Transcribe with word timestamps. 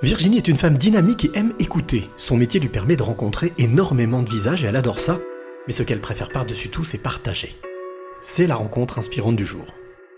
Virginie 0.00 0.36
est 0.36 0.46
une 0.46 0.56
femme 0.56 0.78
dynamique 0.78 1.24
et 1.24 1.36
aime 1.36 1.54
écouter. 1.58 2.04
Son 2.16 2.36
métier 2.36 2.60
lui 2.60 2.68
permet 2.68 2.94
de 2.94 3.02
rencontrer 3.02 3.52
énormément 3.58 4.22
de 4.22 4.30
visages 4.30 4.64
et 4.64 4.68
elle 4.68 4.76
adore 4.76 5.00
ça. 5.00 5.18
Mais 5.66 5.72
ce 5.72 5.82
qu'elle 5.82 6.00
préfère 6.00 6.28
par-dessus 6.28 6.70
tout, 6.70 6.84
c'est 6.84 7.02
partager. 7.02 7.56
C'est 8.22 8.46
la 8.46 8.54
rencontre 8.54 9.00
inspirante 9.00 9.34
du 9.34 9.44
jour. 9.44 9.64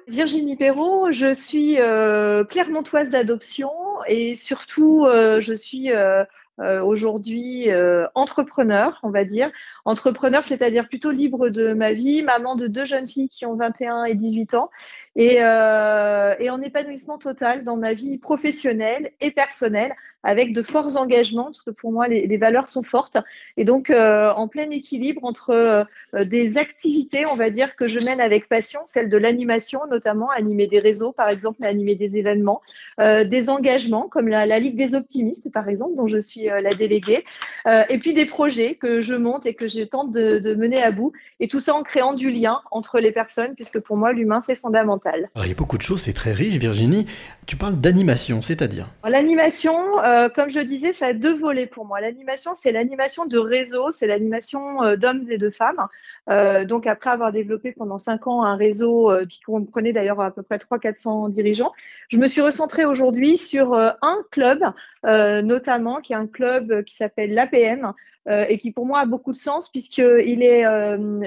Virginie 0.06 0.56
Perrault, 0.56 1.12
je 1.12 1.32
suis 1.32 1.80
euh, 1.80 2.44
clermontoise 2.44 3.08
d'adoption 3.08 3.70
et 4.06 4.34
surtout 4.34 5.06
euh, 5.06 5.40
je 5.40 5.54
suis 5.54 5.90
euh, 5.92 6.24
euh, 6.60 6.82
aujourd'hui 6.82 7.70
euh, 7.70 8.06
entrepreneur, 8.14 8.98
on 9.02 9.10
va 9.10 9.24
dire. 9.24 9.50
Entrepreneur, 9.84 10.44
c'est-à-dire 10.44 10.88
plutôt 10.88 11.10
libre 11.10 11.48
de 11.48 11.72
ma 11.72 11.92
vie, 11.92 12.22
maman 12.22 12.54
de 12.54 12.66
deux 12.66 12.84
jeunes 12.84 13.06
filles 13.06 13.28
qui 13.28 13.46
ont 13.46 13.56
21 13.56 14.04
et 14.04 14.14
18 14.14 14.54
ans, 14.54 14.70
et, 15.16 15.38
euh, 15.40 16.34
et 16.38 16.50
en 16.50 16.60
épanouissement 16.60 17.18
total 17.18 17.64
dans 17.64 17.76
ma 17.76 17.92
vie 17.92 18.18
professionnelle 18.18 19.12
et 19.20 19.30
personnelle, 19.30 19.94
avec 20.22 20.52
de 20.52 20.62
forts 20.62 20.96
engagements, 20.96 21.44
parce 21.44 21.62
que 21.62 21.70
pour 21.70 21.92
moi, 21.92 22.08
les, 22.08 22.26
les 22.26 22.36
valeurs 22.36 22.68
sont 22.68 22.82
fortes, 22.82 23.16
et 23.56 23.64
donc 23.64 23.90
euh, 23.90 24.30
en 24.32 24.48
plein 24.48 24.70
équilibre 24.70 25.24
entre 25.24 25.50
euh, 25.50 26.24
des 26.24 26.58
activités, 26.58 27.24
on 27.26 27.36
va 27.36 27.50
dire, 27.50 27.74
que 27.76 27.86
je 27.86 28.04
mène 28.04 28.20
avec 28.20 28.48
passion, 28.48 28.80
celle 28.86 29.08
de 29.08 29.16
l'animation, 29.16 29.80
notamment 29.90 30.30
animer 30.30 30.66
des 30.66 30.78
réseaux, 30.78 31.12
par 31.12 31.28
exemple, 31.28 31.64
animer 31.64 31.94
des 31.94 32.16
événements, 32.16 32.60
euh, 33.00 33.24
des 33.24 33.48
engagements, 33.48 34.08
comme 34.08 34.28
la, 34.28 34.46
la 34.46 34.58
Ligue 34.58 34.76
des 34.76 34.94
optimistes, 34.94 35.50
par 35.52 35.68
exemple, 35.68 35.96
dont 35.96 36.08
je 36.08 36.20
suis 36.20 36.44
la 36.44 36.74
déléguée, 36.74 37.24
et 37.66 37.98
puis 37.98 38.14
des 38.14 38.26
projets 38.26 38.74
que 38.74 39.00
je 39.00 39.14
monte 39.14 39.46
et 39.46 39.54
que 39.54 39.68
je 39.68 39.82
tente 39.82 40.12
de, 40.12 40.38
de, 40.38 40.54
mener 40.54 40.82
à 40.82 40.90
bout, 40.90 41.12
et 41.38 41.48
tout 41.48 41.60
ça 41.60 41.74
en 41.74 41.82
créant 41.82 42.12
du 42.12 42.30
lien 42.30 42.60
entre 42.70 42.98
les 42.98 43.12
personnes, 43.12 43.54
puisque 43.54 43.78
pour 43.80 43.96
moi, 43.96 44.12
l'humain, 44.12 44.40
c'est 44.40 44.54
fondamental. 44.54 45.30
Alors, 45.34 45.46
il 45.46 45.50
y 45.50 45.52
a 45.52 45.56
beaucoup 45.56 45.78
de 45.78 45.82
choses, 45.82 46.00
c'est 46.00 46.12
très 46.12 46.32
riche, 46.32 46.54
Virginie. 46.56 47.06
Tu 47.46 47.56
parles 47.56 47.76
d'animation, 47.76 48.42
c'est-à-dire? 48.42 48.86
L'animation, 49.04 49.74
euh, 50.10 50.28
comme 50.28 50.50
je 50.50 50.60
disais, 50.60 50.92
ça 50.92 51.06
a 51.06 51.12
deux 51.12 51.34
volets 51.34 51.66
pour 51.66 51.84
moi. 51.84 52.00
L'animation, 52.00 52.54
c'est 52.54 52.72
l'animation 52.72 53.26
de 53.26 53.38
réseau, 53.38 53.92
c'est 53.92 54.06
l'animation 54.06 54.82
euh, 54.82 54.96
d'hommes 54.96 55.22
et 55.30 55.38
de 55.38 55.50
femmes. 55.50 55.86
Euh, 56.28 56.64
donc, 56.64 56.86
après 56.86 57.10
avoir 57.10 57.32
développé 57.32 57.72
pendant 57.72 57.98
cinq 57.98 58.26
ans 58.26 58.42
un 58.42 58.56
réseau 58.56 59.12
qui 59.28 59.40
comprenait 59.40 59.92
d'ailleurs 59.92 60.20
à 60.20 60.30
peu 60.30 60.42
près 60.42 60.58
300-400 60.58 61.30
dirigeants, 61.30 61.72
je 62.08 62.18
me 62.18 62.26
suis 62.26 62.40
recentrée 62.40 62.84
aujourd'hui 62.84 63.36
sur 63.38 63.74
un 63.74 64.18
club, 64.30 64.62
notamment, 65.04 66.00
qui 66.00 66.12
est 66.12 66.16
un 66.16 66.26
club 66.26 66.82
qui 66.84 66.94
s'appelle 66.94 67.32
l'APM, 67.32 67.92
et 68.28 68.58
qui 68.58 68.70
pour 68.70 68.86
moi 68.86 69.00
a 69.00 69.06
beaucoup 69.06 69.32
de 69.32 69.36
sens 69.36 69.68
puisqu'il 69.70 70.42
est 70.42 70.64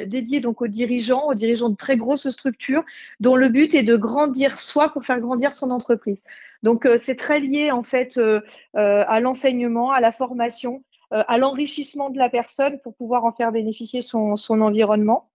dédié 0.06 0.46
aux 0.46 0.68
dirigeants, 0.68 1.28
aux 1.28 1.34
dirigeants 1.34 1.70
de 1.70 1.76
très 1.76 1.98
grosses 1.98 2.30
structures 2.30 2.84
dont 3.20 3.36
le 3.36 3.50
but 3.50 3.74
est 3.74 3.84
de 3.84 3.96
grandir 3.96 4.58
soi 4.58 4.90
pour 4.90 5.04
faire 5.06 5.20
grandir 5.20 5.54
son 5.54 5.72
entreprise. 5.72 6.22
Donc 6.64 6.86
euh, 6.86 6.98
c'est 6.98 7.16
très 7.16 7.40
lié 7.40 7.72
en 7.72 7.84
fait 7.84 8.18
euh, 8.18 8.42
euh, 8.76 9.04
à 9.08 9.20
l'enseignement, 9.20 9.92
à 9.92 10.00
la 10.00 10.12
formation, 10.12 10.84
à 11.12 11.38
l'enrichissement 11.38 12.10
de 12.10 12.18
la 12.18 12.28
personne 12.28 12.80
pour 12.80 12.96
pouvoir 12.96 13.24
en 13.24 13.32
faire 13.32 13.52
bénéficier 13.52 14.02
son, 14.02 14.36
environnement. 14.50 15.30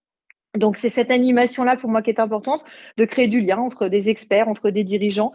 Donc 0.56 0.77
c'est 0.77 0.89
cette 0.89 1.12
animation-là 1.12 1.77
pour 1.77 1.89
moi 1.89 2.03
qui 2.03 2.11
est 2.11 2.19
importante, 2.19 2.65
de 2.97 3.05
créer 3.05 3.29
du 3.29 3.41
lien 3.41 3.59
entre 3.59 3.87
des 3.87 4.09
experts, 4.09 4.49
entre 4.49 4.71
des 4.71 4.83
dirigeants, 4.83 5.31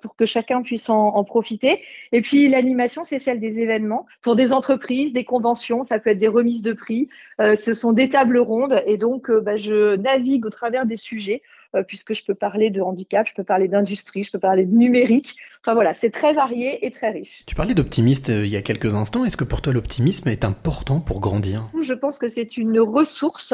pour 0.00 0.14
que 0.14 0.24
chacun 0.24 0.62
puisse 0.62 0.88
en, 0.88 1.08
en 1.08 1.24
profiter. 1.24 1.82
Et 2.12 2.20
puis 2.20 2.48
l'animation, 2.48 3.02
c'est 3.02 3.18
celle 3.18 3.40
des 3.40 3.58
événements, 3.58 4.06
pour 4.22 4.36
des 4.36 4.52
entreprises, 4.52 5.12
des 5.12 5.24
conventions, 5.24 5.82
ça 5.82 5.98
peut 5.98 6.10
être 6.10 6.18
des 6.18 6.28
remises 6.28 6.62
de 6.62 6.74
prix, 6.74 7.08
ce 7.38 7.74
sont 7.74 7.92
des 7.92 8.08
tables 8.08 8.38
rondes, 8.38 8.82
et 8.86 8.96
donc 8.96 9.30
euh, 9.30 9.40
bah, 9.40 9.56
je 9.56 9.96
navigue 9.96 10.46
au 10.46 10.50
travers 10.50 10.86
des 10.86 10.96
sujets, 10.96 11.42
puisque 11.86 12.14
je 12.14 12.24
peux 12.24 12.34
parler 12.34 12.70
de 12.70 12.80
handicap, 12.80 13.26
je 13.28 13.34
peux 13.34 13.44
parler 13.44 13.68
d'industrie, 13.68 14.24
je 14.24 14.32
peux 14.32 14.38
parler 14.38 14.64
de 14.64 14.74
numérique. 14.74 15.36
Enfin 15.62 15.74
voilà, 15.74 15.92
c'est 15.92 16.08
très 16.08 16.32
varié 16.32 16.86
et 16.86 16.90
très 16.90 17.10
riche. 17.10 17.44
Tu 17.46 17.54
parlais 17.54 17.74
d'optimiste 17.74 18.28
il 18.28 18.46
y 18.46 18.56
a 18.56 18.62
quelques 18.62 18.94
instants, 18.94 19.26
est-ce 19.26 19.36
que 19.36 19.44
pour 19.44 19.60
toi 19.60 19.74
l'optimisme 19.74 20.28
est 20.30 20.46
important 20.46 21.00
pour 21.00 21.20
grandir? 21.20 21.68
Je 21.78 21.92
pense 21.92 22.18
que 22.18 22.28
c'est 22.28 22.56
une 22.56 22.80
ressource 22.80 23.52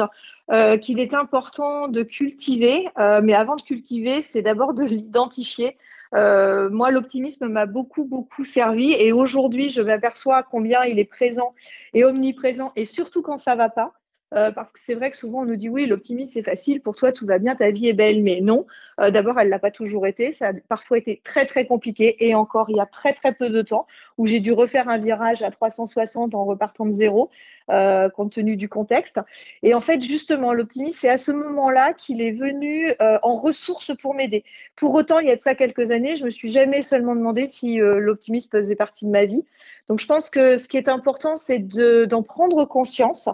euh, 0.51 0.77
qu'il 0.77 0.99
est 0.99 1.15
important 1.15 1.87
de 1.87 2.03
cultiver. 2.03 2.87
Euh, 2.99 3.19
mais 3.23 3.33
avant 3.33 3.55
de 3.55 3.63
cultiver, 3.63 4.21
c'est 4.21 4.43
d'abord 4.43 4.75
de 4.75 4.83
l'identifier. 4.83 5.75
Euh, 6.13 6.69
moi, 6.69 6.91
l'optimisme 6.91 7.47
m'a 7.47 7.65
beaucoup, 7.65 8.05
beaucoup 8.05 8.45
servi. 8.45 8.93
Et 8.93 9.11
aujourd'hui, 9.11 9.69
je 9.69 9.81
m'aperçois 9.81 10.43
combien 10.43 10.83
il 10.85 10.99
est 10.99 11.05
présent 11.05 11.53
et 11.93 12.03
omniprésent, 12.03 12.71
et 12.75 12.85
surtout 12.85 13.21
quand 13.21 13.37
ça 13.37 13.55
va 13.55 13.69
pas. 13.69 13.93
Euh, 14.33 14.51
parce 14.51 14.71
que 14.73 14.79
c'est 14.79 14.95
vrai 14.95 15.11
que 15.11 15.17
souvent 15.17 15.41
on 15.41 15.45
nous 15.45 15.55
dit 15.55 15.69
oui, 15.69 15.85
l'optimisme 15.85 16.33
c'est 16.33 16.43
facile, 16.43 16.81
pour 16.81 16.95
toi 16.95 17.11
tout 17.11 17.27
va 17.27 17.37
bien, 17.37 17.55
ta 17.55 17.69
vie 17.69 17.87
est 17.87 17.93
belle, 17.93 18.23
mais 18.23 18.41
non. 18.41 18.65
Euh, 18.99 19.11
D'abord, 19.11 19.39
elle 19.39 19.49
l'a 19.49 19.59
pas 19.59 19.69
toujours 19.69 20.07
été, 20.07 20.33
ça 20.33 20.47
a 20.49 20.53
parfois 20.67 20.97
été 20.97 21.21
très 21.23 21.45
très 21.45 21.67
compliqué, 21.67 22.15
et 22.19 22.33
encore 22.33 22.69
il 22.69 22.77
y 22.77 22.79
a 22.79 22.87
très 22.87 23.13
très 23.13 23.33
peu 23.33 23.49
de 23.49 23.61
temps 23.61 23.85
où 24.17 24.25
j'ai 24.25 24.39
dû 24.39 24.51
refaire 24.51 24.89
un 24.89 24.97
virage 24.97 25.41
à 25.41 25.51
360 25.51 26.35
en 26.35 26.45
repartant 26.45 26.85
de 26.85 26.91
zéro, 26.91 27.29
euh, 27.69 28.09
compte 28.09 28.31
tenu 28.33 28.55
du 28.55 28.69
contexte. 28.69 29.19
Et 29.63 29.73
en 29.73 29.81
fait, 29.81 30.01
justement, 30.01 30.53
l'optimisme 30.53 30.97
c'est 31.01 31.09
à 31.09 31.17
ce 31.17 31.31
moment-là 31.31 31.93
qu'il 31.93 32.21
est 32.21 32.31
venu 32.31 32.93
euh, 33.01 33.17
en 33.23 33.37
ressource 33.37 33.91
pour 34.01 34.13
m'aider. 34.13 34.43
Pour 34.75 34.93
autant, 34.93 35.19
il 35.19 35.27
y 35.27 35.31
a 35.31 35.35
de 35.35 35.41
ça 35.41 35.55
quelques 35.55 35.91
années, 35.91 36.15
je 36.15 36.23
me 36.23 36.29
suis 36.29 36.51
jamais 36.51 36.81
seulement 36.81 37.15
demandé 37.15 37.47
si 37.47 37.81
euh, 37.81 37.99
l'optimisme 37.99 38.49
faisait 38.49 38.75
partie 38.75 39.05
de 39.05 39.11
ma 39.11 39.25
vie. 39.25 39.43
Donc, 39.89 39.99
je 39.99 40.07
pense 40.07 40.29
que 40.29 40.57
ce 40.57 40.67
qui 40.67 40.77
est 40.77 40.89
important, 40.89 41.37
c'est 41.37 41.59
d'en 41.59 42.23
prendre 42.23 42.65
conscience 42.65 43.29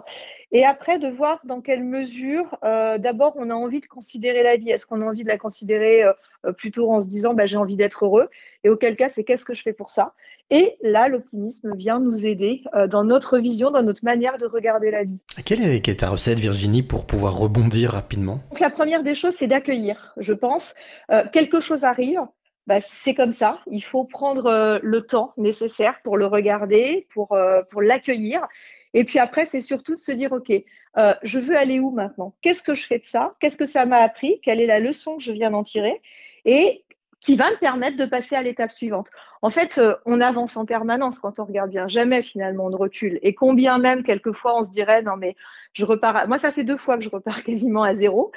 et 0.54 0.66
après, 0.66 0.98
de 0.98 1.08
voir 1.08 1.40
dans 1.44 1.62
quelle 1.62 1.82
mesure, 1.82 2.58
euh, 2.62 2.98
d'abord, 2.98 3.32
on 3.36 3.48
a 3.48 3.54
envie 3.54 3.80
de 3.80 3.86
considérer 3.86 4.42
la 4.42 4.56
vie. 4.56 4.70
Est-ce 4.70 4.84
qu'on 4.84 5.00
a 5.00 5.04
envie 5.06 5.24
de 5.24 5.28
la 5.28 5.38
considérer 5.38 6.04
euh, 6.04 6.52
plutôt 6.52 6.92
en 6.92 7.00
se 7.00 7.08
disant, 7.08 7.32
bah, 7.32 7.46
j'ai 7.46 7.56
envie 7.56 7.76
d'être 7.76 8.04
heureux? 8.04 8.28
Et 8.62 8.68
auquel 8.68 8.96
cas, 8.96 9.08
c'est 9.08 9.24
qu'est-ce 9.24 9.46
que 9.46 9.54
je 9.54 9.62
fais 9.62 9.72
pour 9.72 9.90
ça? 9.90 10.12
Et 10.50 10.71
là, 10.82 11.08
l'optimisme 11.08 11.74
vient 11.76 12.00
nous 12.00 12.26
aider 12.26 12.62
euh, 12.74 12.86
dans 12.86 13.04
notre 13.04 13.38
vision, 13.38 13.70
dans 13.70 13.82
notre 13.82 14.04
manière 14.04 14.38
de 14.38 14.46
regarder 14.46 14.90
la 14.90 15.04
vie. 15.04 15.18
Quelle 15.44 15.62
est, 15.62 15.80
quelle 15.80 15.94
est 15.94 15.98
ta 15.98 16.10
recette, 16.10 16.38
Virginie, 16.38 16.82
pour 16.82 17.06
pouvoir 17.06 17.36
rebondir 17.36 17.90
rapidement? 17.90 18.40
Donc, 18.50 18.60
la 18.60 18.70
première 18.70 19.02
des 19.02 19.14
choses, 19.14 19.34
c'est 19.36 19.46
d'accueillir, 19.46 20.12
je 20.16 20.32
pense. 20.32 20.74
Euh, 21.10 21.24
quelque 21.32 21.60
chose 21.60 21.84
arrive, 21.84 22.20
bah, 22.66 22.80
c'est 22.80 23.14
comme 23.14 23.32
ça. 23.32 23.60
Il 23.70 23.82
faut 23.82 24.04
prendre 24.04 24.46
euh, 24.46 24.78
le 24.82 25.02
temps 25.02 25.32
nécessaire 25.36 26.00
pour 26.04 26.16
le 26.16 26.26
regarder, 26.26 27.06
pour, 27.12 27.32
euh, 27.32 27.62
pour 27.70 27.82
l'accueillir. 27.82 28.46
Et 28.94 29.04
puis 29.04 29.18
après, 29.18 29.46
c'est 29.46 29.60
surtout 29.60 29.94
de 29.94 30.00
se 30.00 30.12
dire, 30.12 30.32
OK, 30.32 30.52
euh, 30.98 31.14
je 31.22 31.38
veux 31.38 31.56
aller 31.56 31.80
où 31.80 31.90
maintenant? 31.90 32.34
Qu'est-ce 32.42 32.62
que 32.62 32.74
je 32.74 32.86
fais 32.86 32.98
de 32.98 33.06
ça? 33.06 33.34
Qu'est-ce 33.40 33.56
que 33.56 33.66
ça 33.66 33.86
m'a 33.86 33.98
appris? 33.98 34.40
Quelle 34.42 34.60
est 34.60 34.66
la 34.66 34.80
leçon 34.80 35.16
que 35.16 35.22
je 35.22 35.32
viens 35.32 35.50
d'en 35.50 35.64
tirer? 35.64 36.00
Et 36.44 36.84
qui 37.22 37.36
va 37.36 37.50
me 37.50 37.56
permettre 37.56 37.96
de 37.96 38.04
passer 38.04 38.34
à 38.34 38.42
l'étape 38.42 38.72
suivante. 38.72 39.08
En 39.40 39.50
fait, 39.50 39.78
euh, 39.78 39.94
on 40.04 40.20
avance 40.20 40.56
en 40.56 40.66
permanence 40.66 41.18
quand 41.20 41.38
on 41.38 41.44
regarde 41.44 41.70
bien. 41.70 41.88
Jamais 41.88 42.22
finalement 42.22 42.66
on 42.66 42.70
ne 42.70 42.76
recule. 42.76 43.18
Et 43.22 43.32
combien 43.32 43.78
même 43.78 44.02
quelquefois 44.02 44.58
on 44.58 44.64
se 44.64 44.72
dirait 44.72 45.02
non 45.02 45.16
mais 45.16 45.36
je 45.72 45.84
repars. 45.84 46.16
À... 46.16 46.26
Moi, 46.26 46.38
ça 46.38 46.52
fait 46.52 46.64
deux 46.64 46.76
fois 46.76 46.98
que 46.98 47.04
je 47.04 47.08
repars 47.08 47.42
quasiment 47.44 47.84
à 47.84 47.94
zéro. 47.94 48.32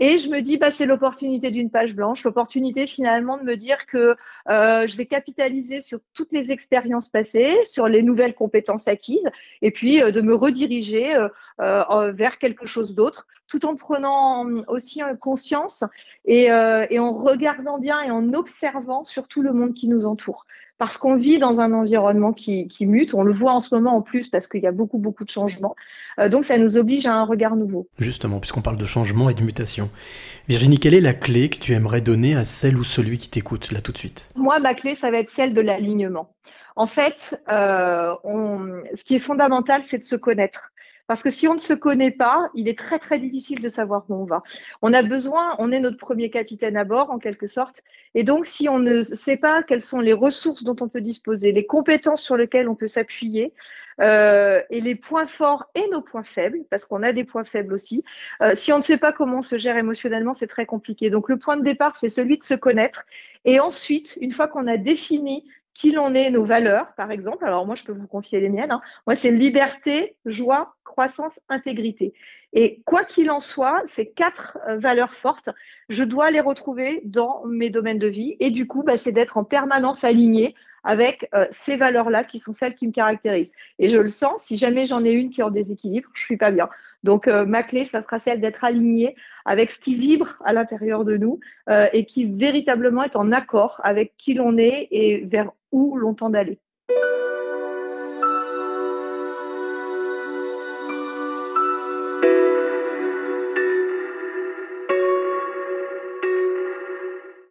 Et 0.00 0.18
je 0.18 0.28
me 0.28 0.40
dis, 0.40 0.56
bah, 0.56 0.72
c'est 0.72 0.86
l'opportunité 0.86 1.52
d'une 1.52 1.70
page 1.70 1.94
blanche, 1.94 2.24
l'opportunité 2.24 2.88
finalement 2.88 3.38
de 3.38 3.44
me 3.44 3.56
dire 3.56 3.86
que 3.86 4.16
euh, 4.50 4.88
je 4.88 4.96
vais 4.96 5.06
capitaliser 5.06 5.80
sur 5.80 6.00
toutes 6.14 6.32
les 6.32 6.50
expériences 6.50 7.08
passées, 7.08 7.56
sur 7.64 7.86
les 7.86 8.02
nouvelles 8.02 8.34
compétences 8.34 8.88
acquises, 8.88 9.28
et 9.62 9.70
puis 9.70 10.02
euh, 10.02 10.10
de 10.10 10.20
me 10.20 10.34
rediriger 10.34 11.14
euh, 11.60 11.84
euh 11.90 12.12
vers 12.12 12.38
quelque 12.38 12.66
chose 12.66 12.94
d'autre, 12.94 13.26
tout 13.48 13.64
en 13.66 13.76
prenant 13.76 14.46
aussi 14.68 15.00
conscience 15.20 15.84
et, 16.24 16.50
euh, 16.50 16.86
et 16.90 16.98
en 16.98 17.12
regardant 17.12 17.78
bien 17.78 18.02
et 18.02 18.10
en 18.10 18.32
observant 18.32 19.04
surtout 19.04 19.42
le 19.42 19.52
monde 19.52 19.74
qui 19.74 19.88
nous 19.88 20.06
entoure 20.06 20.46
parce 20.78 20.96
qu'on 20.96 21.16
vit 21.16 21.38
dans 21.38 21.60
un 21.60 21.72
environnement 21.72 22.32
qui, 22.32 22.66
qui, 22.68 22.86
mute. 22.86 23.14
On 23.14 23.22
le 23.22 23.32
voit 23.32 23.52
en 23.52 23.60
ce 23.60 23.74
moment 23.74 23.96
en 23.96 24.02
plus 24.02 24.28
parce 24.28 24.48
qu'il 24.48 24.60
y 24.60 24.66
a 24.66 24.72
beaucoup, 24.72 24.98
beaucoup 24.98 25.24
de 25.24 25.30
changements. 25.30 25.76
Euh, 26.18 26.28
donc, 26.28 26.44
ça 26.44 26.58
nous 26.58 26.76
oblige 26.76 27.06
à 27.06 27.14
un 27.14 27.24
regard 27.24 27.56
nouveau. 27.56 27.88
Justement, 27.98 28.40
puisqu'on 28.40 28.62
parle 28.62 28.76
de 28.76 28.84
changement 28.84 29.30
et 29.30 29.34
de 29.34 29.42
mutation. 29.42 29.90
Virginie, 30.48 30.78
quelle 30.78 30.94
est 30.94 31.00
la 31.00 31.14
clé 31.14 31.48
que 31.48 31.58
tu 31.58 31.74
aimerais 31.74 32.00
donner 32.00 32.34
à 32.34 32.44
celle 32.44 32.76
ou 32.76 32.84
celui 32.84 33.18
qui 33.18 33.30
t'écoute 33.30 33.70
là 33.70 33.80
tout 33.80 33.92
de 33.92 33.98
suite? 33.98 34.28
Moi, 34.34 34.58
ma 34.58 34.74
clé, 34.74 34.94
ça 34.94 35.10
va 35.10 35.18
être 35.18 35.30
celle 35.30 35.54
de 35.54 35.60
l'alignement. 35.60 36.34
En 36.76 36.88
fait, 36.88 37.40
euh, 37.48 38.12
on, 38.24 38.82
ce 38.94 39.04
qui 39.04 39.14
est 39.14 39.20
fondamental, 39.20 39.82
c'est 39.84 39.98
de 39.98 40.04
se 40.04 40.16
connaître. 40.16 40.72
Parce 41.06 41.22
que 41.22 41.30
si 41.30 41.46
on 41.46 41.54
ne 41.54 41.58
se 41.58 41.74
connaît 41.74 42.10
pas, 42.10 42.50
il 42.54 42.68
est 42.68 42.78
très 42.78 42.98
très 42.98 43.18
difficile 43.18 43.60
de 43.60 43.68
savoir 43.68 44.04
où 44.08 44.14
on 44.14 44.24
va. 44.24 44.42
On 44.82 44.92
a 44.92 45.02
besoin, 45.02 45.54
on 45.58 45.70
est 45.70 45.80
notre 45.80 45.98
premier 45.98 46.30
capitaine 46.30 46.76
à 46.76 46.84
bord 46.84 47.10
en 47.10 47.18
quelque 47.18 47.46
sorte. 47.46 47.82
Et 48.14 48.24
donc 48.24 48.46
si 48.46 48.68
on 48.68 48.78
ne 48.78 49.02
sait 49.02 49.36
pas 49.36 49.62
quelles 49.62 49.82
sont 49.82 50.00
les 50.00 50.12
ressources 50.12 50.64
dont 50.64 50.76
on 50.80 50.88
peut 50.88 51.00
disposer, 51.00 51.52
les 51.52 51.66
compétences 51.66 52.22
sur 52.22 52.36
lesquelles 52.36 52.68
on 52.68 52.74
peut 52.74 52.88
s'appuyer, 52.88 53.52
euh, 54.00 54.60
et 54.70 54.80
les 54.80 54.94
points 54.96 55.26
forts 55.26 55.66
et 55.74 55.88
nos 55.90 56.00
points 56.00 56.24
faibles, 56.24 56.64
parce 56.70 56.84
qu'on 56.84 57.02
a 57.02 57.12
des 57.12 57.24
points 57.24 57.44
faibles 57.44 57.72
aussi. 57.72 58.02
Euh, 58.42 58.54
si 58.54 58.72
on 58.72 58.78
ne 58.78 58.82
sait 58.82 58.96
pas 58.96 59.12
comment 59.12 59.38
on 59.38 59.42
se 59.42 59.56
gère 59.56 59.76
émotionnellement, 59.76 60.34
c'est 60.34 60.46
très 60.46 60.66
compliqué. 60.66 61.10
Donc 61.10 61.28
le 61.28 61.38
point 61.38 61.56
de 61.56 61.62
départ, 61.62 61.96
c'est 61.96 62.08
celui 62.08 62.38
de 62.38 62.44
se 62.44 62.54
connaître. 62.54 63.04
Et 63.44 63.60
ensuite, 63.60 64.18
une 64.20 64.32
fois 64.32 64.48
qu'on 64.48 64.66
a 64.66 64.76
défini 64.76 65.44
qui 65.74 65.90
l'on 65.90 66.14
est, 66.14 66.30
nos 66.30 66.44
valeurs, 66.44 66.94
par 66.96 67.10
exemple. 67.10 67.44
Alors 67.44 67.66
moi, 67.66 67.74
je 67.74 67.82
peux 67.82 67.92
vous 67.92 68.06
confier 68.06 68.40
les 68.40 68.48
miennes. 68.48 68.70
Hein. 68.70 68.80
Moi, 69.06 69.16
c'est 69.16 69.30
liberté, 69.30 70.16
joie, 70.24 70.76
croissance, 70.84 71.38
intégrité. 71.48 72.14
Et 72.52 72.82
quoi 72.86 73.04
qu'il 73.04 73.30
en 73.32 73.40
soit, 73.40 73.82
ces 73.88 74.08
quatre 74.08 74.58
euh, 74.68 74.78
valeurs 74.78 75.14
fortes, 75.14 75.50
je 75.88 76.04
dois 76.04 76.30
les 76.30 76.40
retrouver 76.40 77.02
dans 77.04 77.44
mes 77.44 77.68
domaines 77.68 77.98
de 77.98 78.06
vie. 78.06 78.36
Et 78.38 78.50
du 78.50 78.68
coup, 78.68 78.84
bah, 78.84 78.96
c'est 78.96 79.10
d'être 79.10 79.36
en 79.36 79.44
permanence 79.44 80.04
aligné 80.04 80.54
avec 80.84 81.28
euh, 81.34 81.46
ces 81.50 81.76
valeurs-là 81.76 82.22
qui 82.22 82.38
sont 82.38 82.52
celles 82.52 82.74
qui 82.74 82.86
me 82.86 82.92
caractérisent. 82.92 83.52
Et 83.80 83.88
je 83.88 83.98
le 83.98 84.08
sens, 84.08 84.44
si 84.44 84.56
jamais 84.56 84.86
j'en 84.86 85.04
ai 85.04 85.10
une 85.10 85.30
qui 85.30 85.40
est 85.40 85.44
en 85.44 85.50
déséquilibre, 85.50 86.08
je 86.14 86.22
suis 86.22 86.36
pas 86.36 86.52
bien. 86.52 86.68
Donc 87.04 87.28
euh, 87.28 87.44
ma 87.44 87.62
clé, 87.62 87.84
ça 87.84 88.02
sera 88.02 88.18
celle 88.18 88.40
d'être 88.40 88.64
alignée 88.64 89.14
avec 89.44 89.70
ce 89.70 89.78
qui 89.78 89.94
vibre 89.94 90.36
à 90.44 90.52
l'intérieur 90.52 91.04
de 91.04 91.16
nous 91.16 91.38
euh, 91.68 91.86
et 91.92 92.06
qui 92.06 92.24
véritablement 92.24 93.04
est 93.04 93.14
en 93.14 93.30
accord 93.30 93.80
avec 93.84 94.14
qui 94.16 94.34
l'on 94.34 94.56
est 94.56 94.88
et 94.90 95.24
vers 95.26 95.52
où 95.70 95.96
l'on 95.96 96.14
tend 96.14 96.30
d'aller. 96.30 96.58